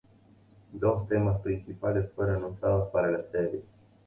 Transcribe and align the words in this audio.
Dos 0.73 1.07
temas 1.07 1.39
principales 1.41 2.09
fueron 2.15 2.43
usados 2.45 2.89
para 2.91 3.11
la 3.11 3.21
serie. 3.25 3.61